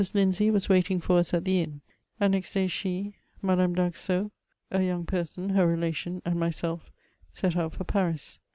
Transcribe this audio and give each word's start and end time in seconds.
Lindsay 0.15 0.49
was 0.49 0.65
waitmg 0.65 1.03
for 1.03 1.19
us 1.19 1.31
at 1.31 1.45
the 1.45 1.61
inn; 1.61 1.81
and 2.19 2.31
next 2.31 2.53
day 2.53 2.65
she, 2.65 3.17
Madame 3.39 3.75
d*Aguesseau, 3.75 4.31
a 4.71 4.81
young 4.81 5.05
person, 5.05 5.49
her 5.49 5.67
relation, 5.67 6.23
and 6.25 6.39
myself, 6.39 6.91
set 7.33 7.55
out 7.55 7.73
for 7.73 7.83
Paris. 7.83 8.39